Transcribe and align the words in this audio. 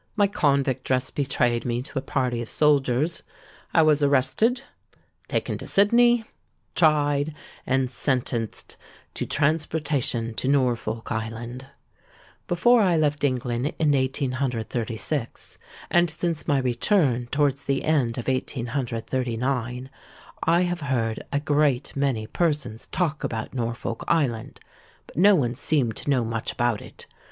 My 0.15 0.25
convict 0.25 0.83
dress 0.83 1.11
betrayed 1.11 1.63
me 1.63 1.83
to 1.83 1.99
a 1.99 2.01
party 2.01 2.41
of 2.41 2.49
soldiers: 2.49 3.21
I 3.71 3.83
was 3.83 4.01
arrested, 4.01 4.63
taken 5.27 5.59
to 5.59 5.67
Sydney, 5.67 6.25
tried, 6.73 7.35
and 7.67 7.91
sentenced 7.91 8.77
to 9.13 9.27
transportation 9.27 10.33
to 10.33 10.47
Norfolk 10.47 11.11
Island. 11.11 11.67
Before 12.47 12.81
I 12.81 12.97
left 12.97 13.23
England 13.23 13.67
in 13.77 13.91
1836, 13.91 15.59
and 15.91 16.09
since 16.09 16.47
my 16.47 16.57
return 16.57 17.27
towards 17.27 17.65
the 17.65 17.83
end 17.83 18.17
of 18.17 18.27
1839, 18.27 19.89
I 20.41 20.61
have 20.61 20.81
heard 20.81 21.21
a 21.31 21.39
great 21.39 21.95
many 21.95 22.25
persons 22.25 22.87
talk 22.87 23.23
about 23.23 23.53
Norfolk 23.53 24.03
Island; 24.07 24.61
but 25.05 25.17
no 25.17 25.35
one 25.35 25.53
seemed 25.53 25.95
to 25.97 26.09
know 26.09 26.25
much 26.25 26.51
about 26.51 26.81
it. 26.81 27.05